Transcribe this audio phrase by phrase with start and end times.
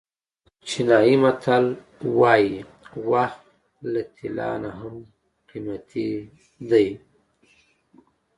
[0.67, 1.65] چینایي متل
[2.19, 2.55] وایي
[3.11, 3.43] وخت
[3.91, 4.95] له طلا نه هم
[5.49, 6.07] قیمتي
[6.69, 6.87] دی.